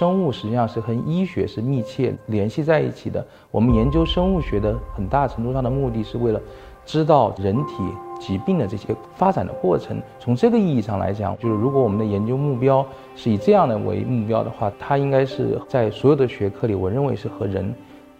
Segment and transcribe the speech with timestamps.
[0.00, 3.22] 生物实际上是和医学是密切联系在一起的。
[3.50, 6.40] 我们研究生物学的很大程度上的目的是为了
[6.86, 7.84] 知道人体
[8.18, 10.00] 疾病的这些发展的过程。
[10.18, 12.82] 从这个意义上来讲，就是如果我们的研究目标
[13.14, 17.70] 是以这样的为目标的话，它应该是在所有的学科里，我认为是和人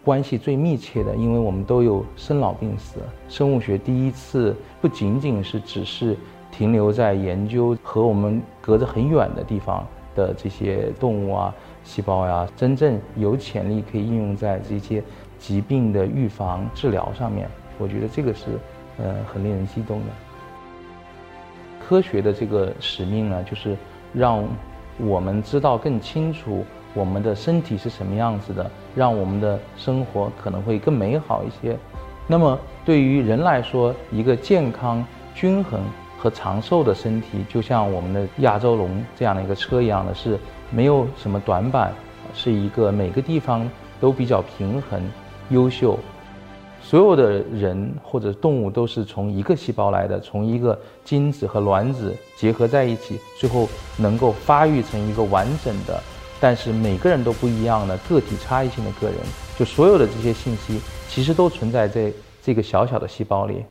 [0.04, 3.00] 关系最密切的，因为我们都有生老病死。
[3.26, 6.14] 生物学第一次不仅仅是只是
[6.52, 9.82] 停留在研究和我们隔着很远的地方。
[10.16, 15.02] 的这些动物啊、细胞呀，真正有潜力可以应用在这些
[15.38, 17.48] 疾病的预防治疗上面，
[17.78, 18.46] 我觉得这个是
[18.98, 20.06] 呃很令人激动的。
[21.78, 23.76] 科学的这个使命呢，就是
[24.12, 24.44] 让
[24.98, 31.76] 我们知道更清楚我们的身体是什么样子的，让我们的生活可能会更美好一些。
[32.26, 35.80] 那么对于人来说，一个健康、均衡。
[36.22, 40.38] 和长寿的身体，就像我们的亚洲龙这样的一个车一样的，是
[40.70, 41.92] 没有什么短板，
[42.34, 43.68] 是一个每个地方
[44.00, 45.02] 都比较平衡、
[45.50, 45.98] 优秀。
[46.82, 56.02] 所有的人或者动物都是从一个细胞来的，从一个精子和卵子结合在一起，最后能够发育成一个完整的，
[56.40, 59.16] 但是每个人都不一样的个体差异性的个人。
[59.58, 62.10] 就所有的这些信息，其实都存在在
[62.42, 63.62] 这个小小的细胞里。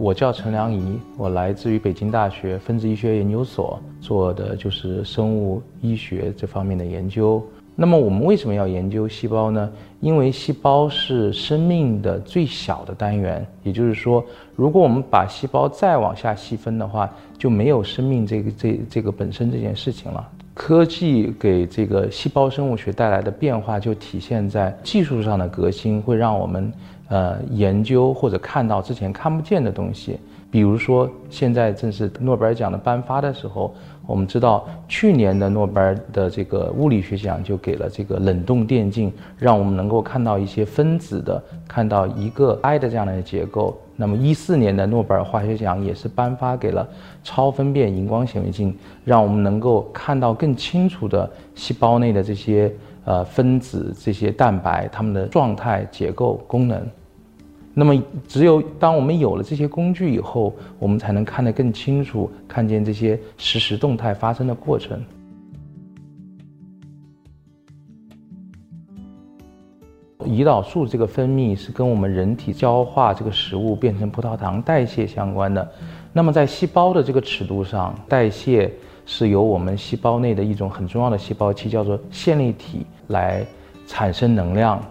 [0.00, 7.44] 我叫陈良仪，我来自于北京大学分子医学研究所，做的就是生物医学这方面的研究。
[7.74, 9.68] 那么我们为什么要研究细胞呢？
[10.00, 20.28] 因为细胞是生命的最小的单元，也就是说，如果我们把细胞再往下细分的话，就没有生命这个这这个本身这件事情了。
[20.54, 26.72] 科技给这个细胞生物学带来的变化，就体现在技术上的革新，会让我们。
[27.08, 30.18] 呃，研究或者看到之前看不见的东西，
[30.50, 33.74] 比如说现在正是诺贝尔奖的颁发的时候，
[34.06, 43.78] 我们知道去年的诺贝尔的这个物理学奖就给了这个冷冻电镜，让我们能够看到一些分子的，看到一个 I 的这样的结构。
[43.96, 46.86] 那么一四年的诺贝尔化学奖也是颁发给了
[47.24, 52.72] 超分辨荧光显微镜，让我们能够看到更清楚的细胞内的这些
[53.04, 56.80] 呃分子、这些蛋白它们的状态、结构、功能。
[57.80, 57.94] 那么，
[58.26, 65.00] 只有当我们有了这些工具以后，我们才能看得更清楚，看见这些实时动态发生的过程。
[70.24, 75.70] 胰岛素这个分泌是跟我们人体消化这个食物变成葡萄糖代谢相关的。
[76.12, 78.68] 那么，在细胞的这个尺度上，代谢
[79.06, 83.46] 是由我们细胞内的一种很重要的细胞器，叫做线粒体来
[83.86, 84.82] 产生能量。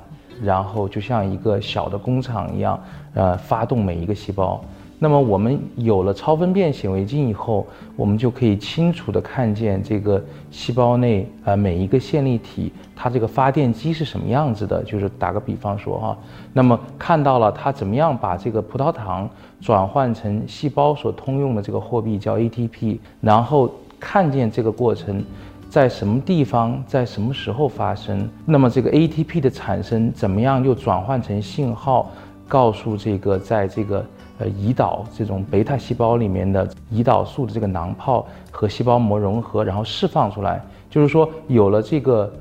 [0.44, 2.80] 然后就像一个小的工厂一样，
[3.14, 4.60] 呃，发动每一个细胞。
[5.00, 14.82] 那么我们有了超分辨显微镜以后，我们就可以清楚地看见这个细胞内呃每一个线粒体，它这个发电机是什么样子的。
[14.84, 16.18] 就是打个比方说哈，
[16.52, 19.30] 那么看到了它怎么样把这个葡萄糖
[19.62, 25.24] 转换成细胞所通用的这个货币叫 ATP，然后看见这个过程。
[25.70, 28.28] 在什么地方，在什么时候发生？
[28.46, 32.10] 那么这个 ATP 的产生怎么样又转换成信号，
[32.48, 34.06] 告诉这个在这个
[34.40, 40.62] 呃胰岛这种贝塔细胞里面的胰岛素的这个囊泡和细胞膜融合，然后释放出来。
[40.90, 42.32] 就是说，有了这个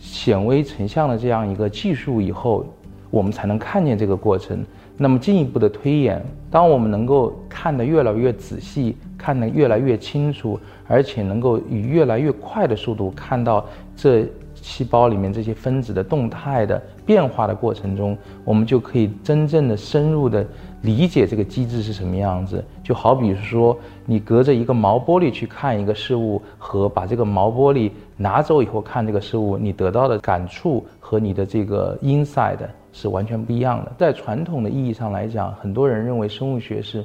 [0.00, 2.66] 显微成像的这样一个技术以后，
[3.08, 4.64] 我们才能看见这个过程。
[4.96, 13.66] 那么进一步的推演，当我们能够看得越来越仔细，看得越来越清楚，而且能够以越来越快的速度看到
[13.96, 14.24] 这
[14.64, 18.16] 细胞里面这些分子的动态的变化的过程中，
[18.46, 20.42] 我们就可以真正的深入的
[20.80, 22.64] 理解这个机制是什么样子。
[22.82, 23.76] 就好比说，
[24.06, 32.66] 你隔着一个毛玻璃去看一个事物，和把这个毛玻璃拿走以后看这个事物，你得到的感触和你的这个 inside。
[32.96, 33.92] 是完全不一样的。
[33.98, 37.04] 在传统的意义上来讲，很多人认为生物学是，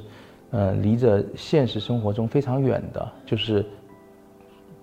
[0.52, 3.06] 呃，离着现实生活中非常远的。
[3.26, 3.66] 就是，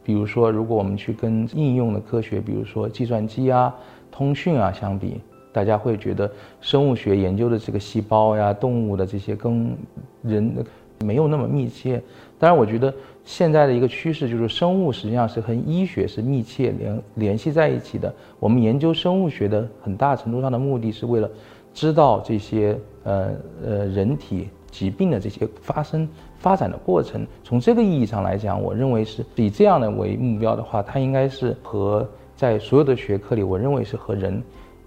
[0.07, 3.75] 比如说，如果我们去跟应用的科学，比如说计算机啊、
[4.09, 5.19] 通讯啊相比，
[5.51, 6.31] 大家会觉得
[6.61, 9.75] 生物学研究的这个细胞呀、动物的这些跟
[10.23, 10.65] 人
[11.03, 12.01] 没有那么密切。
[12.39, 12.93] 当然，我觉得
[13.25, 18.13] 现在的一个趋势就是生物实际上是和医学是密切联联系在一起的。
[18.39, 21.29] 我们研究生物学的很大程度上的目的是为了
[21.73, 23.31] 知道这些呃
[23.61, 27.25] 呃人体疾病的这些发生发展的过程。
[27.43, 34.41] 从这个意义上来讲，我认为是以这样的为目标的话，它应该是和在所有的学科里，我认为是和人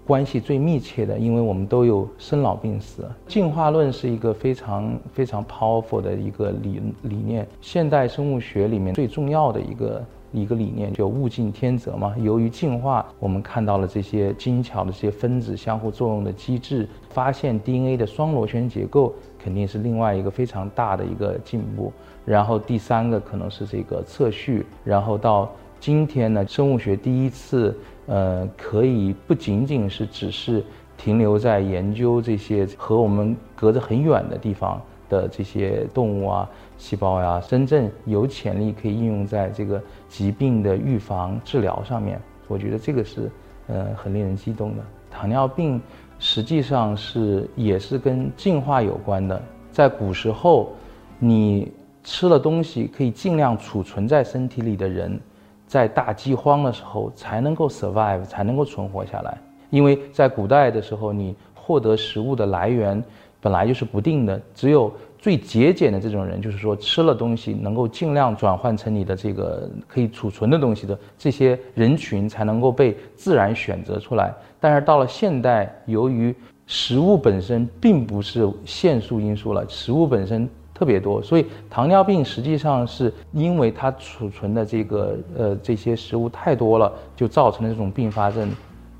[0.05, 3.05] 关系最密切的，因为我们都有生老病死。
[3.27, 12.15] 进化论是一个非常非常 powerful 的一个理理念，现代生物学里面最重要的一个一个理念，就物竞天择嘛。
[12.17, 21.91] 由于进化，我们看到了这些精巧的这些分子相互作用的机制，发现 DNA 的双螺旋结构，肯定是另外一个非常大的一个进步。
[22.25, 27.77] 然后第三个可能是这个测序，然后到今天呢，生物学第一次。
[28.07, 30.61] 呃，可以不仅仅是只是
[30.97, 34.81] 停留在研究这些和我们隔着很远的地方
[35.11, 42.19] 的这些动物啊、细胞呀，真正有潜力可以应用在这个疾病的预防治疗上面。
[42.47, 43.29] 我觉得这个是
[43.67, 44.83] 呃很令人激动的。
[45.11, 45.81] 糖尿病
[46.17, 49.41] 实际上是也是跟进化有关的。
[49.71, 50.71] 在古时候，
[51.19, 51.71] 你
[52.03, 55.19] 吃了东西可以尽量储存在身体里的人。
[55.67, 59.37] 在大饥荒的时候才能够 survive，才能够存活下来。
[59.69, 63.01] 因为在古代的时候，你获得食物的来源
[63.41, 74.33] 本来就是不定的，只有最节俭的这种人，就是说吃了东西能够尽量转换成你的这个可以储存的东西的这些人群，才能够被自然选择出来。
[74.59, 76.33] 但是到了现代，由于
[76.67, 80.47] 食物本身并不是限速因素了，食物本身。
[80.73, 88.49] 特别多，所以糖尿病实际上是因为它储存的这个呃这些食物太多了，就造成了这种并发症，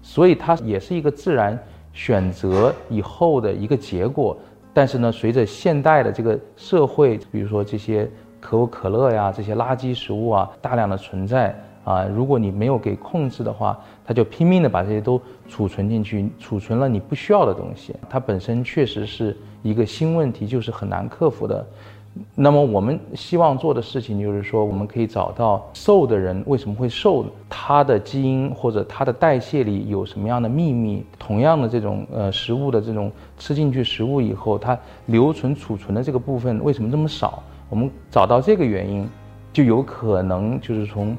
[0.03, 1.57] 所以它也是一个自然
[1.93, 4.37] 选择以后的一个结果。
[4.73, 8.09] 但是呢，随着现代的这个社会，比如说这些
[8.39, 19.35] 可口可乐呀这些垃圾食物啊大量的存在啊，如果你没有给控制的话，它就拼命的把这些都储存进去，储存了你不需要的东西，它本身确实是。
[19.63, 21.63] 一个新问题就是很难克服的，
[22.35, 31.05] 那么我们希望做的事情就是说，我们可以找到瘦的人为什么会瘦，他的基因或者他的代谢里有什么样的秘密。
[31.17, 37.41] 同样的这种呃食物的这种吃进去食物以后，它留存储存的这个部分为什么这么少？
[37.69, 39.07] 我们找到这个原因，
[39.53, 41.15] 就有可能就是从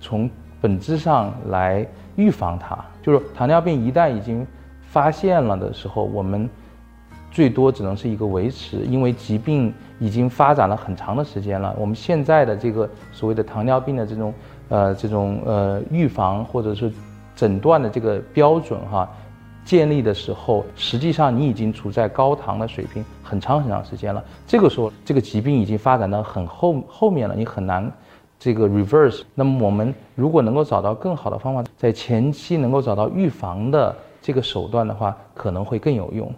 [0.00, 0.28] 从
[0.60, 2.76] 本质上来预防它。
[3.00, 4.44] 就是糖尿病一旦已经
[4.82, 6.50] 发现了的时候，我们。
[7.30, 11.74] 最多只能是一个维持，因为疾病已经发展了很长的时间了。
[11.78, 14.34] 我们现在的这个所谓的糖尿病的这种，
[14.68, 16.92] 呃，这种呃预防或者是
[17.36, 19.08] 诊断的这个标准哈，
[19.64, 24.22] 建立的时候，实际上你已经处在高糖的水平很长很长时间了。
[24.46, 27.90] 这个时候，这个疾病已经发展到很后后面了，你很难
[28.38, 29.22] 这个 reverse。
[29.34, 36.32] 那么我们如果能够找到更好的方法，在前期能够找到预防的这个手段的话，可能会更有用。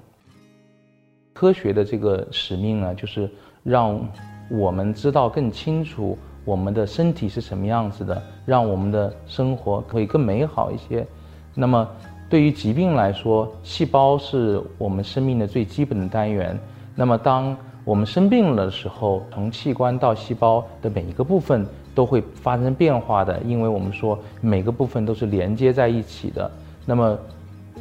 [1.37, 3.29] 科学的这个使命呢，就是
[3.63, 4.01] 让
[4.49, 6.17] 我们知道更清楚
[6.47, 11.07] 我们的身体是什么样子的，让我们的生活可以更美好一些。
[11.55, 11.87] 那么，
[12.31, 16.59] 对于疾病来说，细胞是我们生命的最基本的单元。
[16.95, 17.55] 那么，当
[17.85, 26.51] 我们生病了的时候，从器官到细胞的每一个部分都会发生变化的，因为我们说每个部分都是连接在一起的。
[26.87, 27.19] 那么，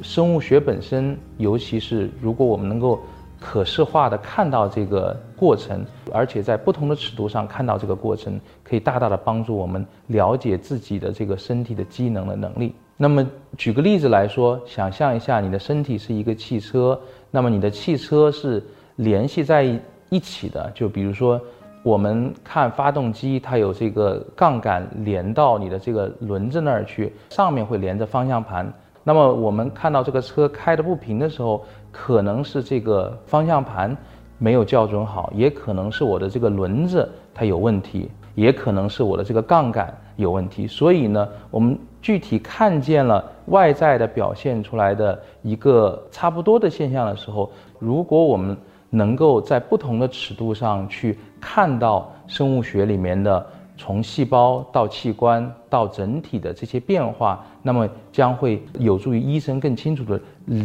[0.02, 3.00] 生物学本身，尤其是如果我们能够
[3.48, 12.74] 可视化的看到这个过程，而且在不同的尺度上看到这个过程，可以大大的帮助我们了解自己的这个身体的机能的能力。
[12.98, 13.24] 那么
[13.56, 17.00] 举个例子来说，想象一下你的身体是一个汽车，
[17.30, 18.64] 那么你的汽车是
[18.96, 19.64] 联系在
[20.10, 20.72] 一起的。
[20.74, 21.40] 就比如说，
[21.84, 28.74] 我们看发动机，它有这个杠杆连到你的这个轮子那儿去，上面会连着方向盘。
[29.08, 33.96] 那么我们看到这个车开的不平的时候，可能是这个方向盘
[34.40, 40.66] 没有校准好，也可能是我的这个轮子它有问题，也可能是我的这个杠杆有问题。
[40.66, 48.58] 所以呢，我们具体看见了外在的表现出来的一个差不多的现象的时候，如果我们
[48.90, 53.46] 能够在不同的尺度上去看到生物学里面的。
[53.78, 60.20] 从细胞到器官到整体的这些变化，那么将会有助于医生更清楚的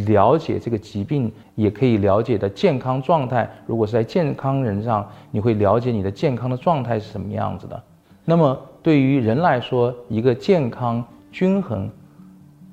[0.05, 3.49] 了解这个疾病，也可以了解的健康状态。
[3.65, 7.83] 如果是在健康人上，你会了解你的健康的状态是什么样子的。
[8.23, 11.89] 那么对于人来说，一个健康、均衡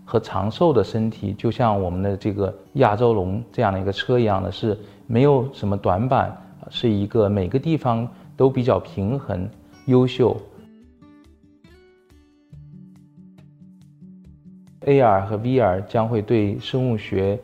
[0.04, 4.78] 和长寿的身体，就像我们的这个亚洲龙这样的一个车一样的，是
[5.09, 6.37] 没有什么短板，
[6.71, 9.49] 是一个每个地方都比较平衡。
[9.88, 10.38] 优秀
[14.83, 17.40] ，AR 和 VR 将会对生物学，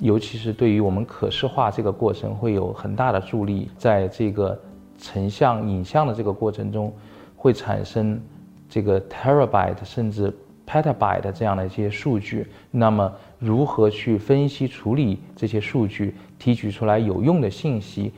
[0.00, 3.70] 尤其是对于我们可视化这个过程会有很大的助力。
[3.78, 4.60] 在这个
[4.98, 6.92] 成像、影像的这个过程中，
[7.36, 8.20] 会产生
[8.68, 18.12] 这个 terabyte 甚至 petabyte 这样的一些数据，那么如何去分析处理这些数据，提取出来有用的信息，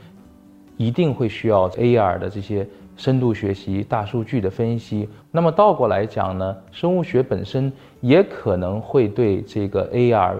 [0.78, 2.66] 一定会需要 AR 的这些
[3.00, 5.08] 深度学习、大数据的分析。
[5.30, 10.34] 那么倒过来讲呢，生物学本身也可能会对这个 AR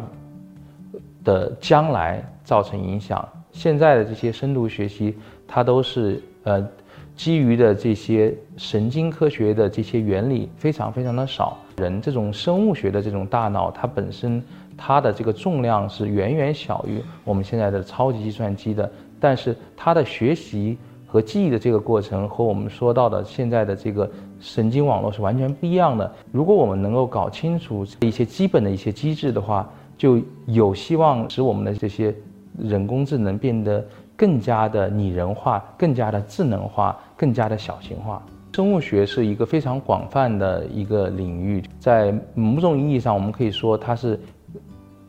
[1.24, 3.26] 的将来造成影响。
[3.50, 5.16] 现在的这些深度学习，
[5.48, 6.68] 它都是呃。
[7.16, 14.42] 基于的这些神经科学的这些原理非常非常的少，人这种生物学的这种大脑，它本身
[14.74, 18.90] 它的这个重量是远远小于我们现在的超级计算机的，
[19.20, 20.78] 但是它的学习
[21.10, 26.10] 和记忆的这个过程和我们说到的现在的这个神经网络是完全不一样的。
[26.30, 32.14] 如果我们能够搞清楚一些基本的一些机制的话，就有希望使我们的这些
[32.56, 33.84] 人工智能变得。
[34.20, 38.22] 更加的拟人化，更加的智能化，更加的小型化。
[38.54, 44.20] 生物学是一个非常广泛的一个领域，在某种意义上，我们可以说它是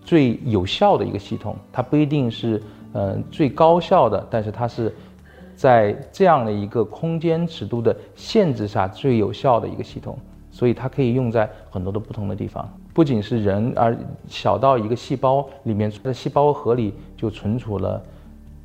[0.01, 1.57] 最有效的一个系统。
[1.73, 4.95] 它不一定是嗯最高效的，但是它是
[5.55, 10.17] 在这样的一个空间尺度的限制下最有效的一个系统。
[10.53, 18.01] 所以它可以用在很多的不同的地方，不仅是人，而小到一个细胞里面，在细胞核里就存储了。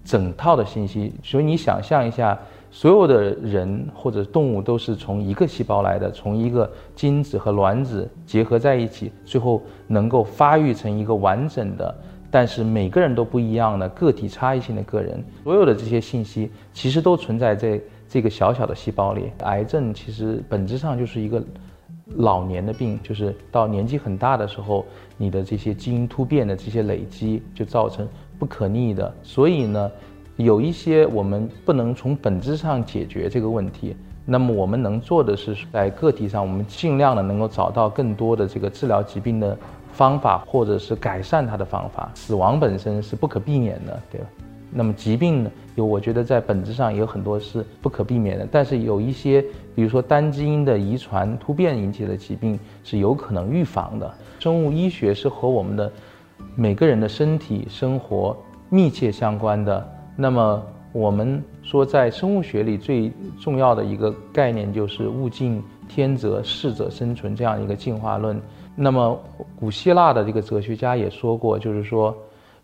[0.04, 2.38] 整套的信息，所以你想象一下，
[2.70, 11.92] 所有的人或者动物都是从一个细胞来的，从一个精子和卵子结合在一起，最后能够发育成一个完整的，
[12.36, 15.24] 但是每个人都不一样的个体差异性的个人。
[15.42, 19.30] 所有的这些信息其实都存在在这个小小的细胞里。
[19.44, 21.42] 癌症其实本质上就是一个
[22.16, 24.84] 老年的病，就是到年纪很大的时候，
[25.16, 28.06] 你的这些基因突变的这些累积就造成。
[28.38, 29.90] 不可逆的，所以呢，
[30.36, 33.96] 有一些我们不能从本质上解决这个问题。
[34.26, 39.56] 那么我们能做的是，在个体上，我们尽量的能够找到更多的这个治疗疾病的
[39.96, 42.10] 方法，或者是改善它的方法。
[42.14, 44.26] 死亡本身是不可避免的，对吧？
[44.70, 49.40] 那么疾病呢，有我觉得在本质上有很多是不可避免的，但是有一些，
[49.74, 54.14] 比如说单基因的遗传突变引起的疾病是有可能预防的。
[54.38, 55.90] 生物医学是和我们的。
[56.54, 58.36] 每个人的身体生活
[58.68, 60.62] 密切相关的，那么
[60.92, 63.10] 我们说，在生物学里最
[63.40, 68.38] 重要的一个概念就是物竞天择，适者生存这样一个进化论。
[68.78, 69.18] 那么
[69.59, 72.14] 古希腊的这个哲学家也说过，就是说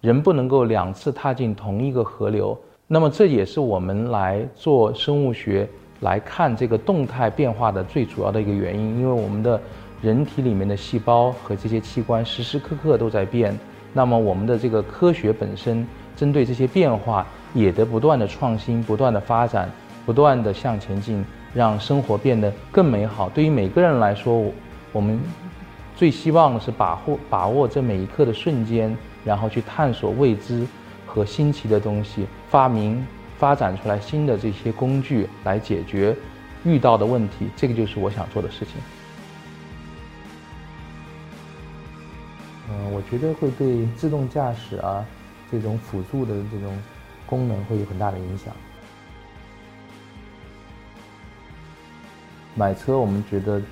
[0.02, 2.56] 人不能够两次踏进同一个河流。
[2.86, 5.66] 那么这也是我们来做生物学
[6.00, 9.58] 来看这个动态变化的最主要的一个原因，因为我们的
[10.02, 13.58] 人体里面的细胞和这些器官时时刻刻都在变。
[13.94, 19.70] 那么我们的这个科学本身，针对这些变化，也得不断的创新、不断的发展、
[20.04, 23.30] 不断的向前进，让生活变得更美好。
[23.30, 24.44] 对于每个人来说，
[24.92, 25.18] 我们
[26.02, 30.66] 最希望的是把握把握这每一刻的瞬间，然后去探索未知
[31.06, 33.06] 和新奇的东西，发明、
[33.38, 36.16] 发展出来新的这些工具来解决
[36.64, 37.48] 遇到的问题。
[37.54, 38.74] 这个就是我想做的事情。
[42.68, 45.06] 嗯，我觉得会对自动驾驶啊
[45.52, 46.76] 这种辅助的这种
[47.26, 48.52] 功能会有很大的影响。
[52.56, 53.62] 买车，我们觉得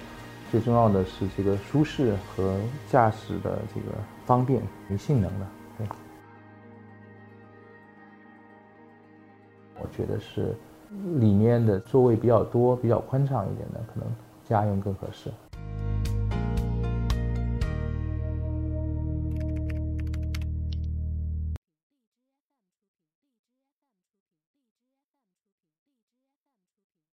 [0.51, 5.47] 最重要的是这个舒适和驾驶的这个方便与性能的。
[5.79, 5.87] 对，
[9.81, 10.55] 我觉得是
[11.19, 14.09] 里面的座位比较多、比较宽敞一点的，可能
[14.45, 15.31] 家用更合适。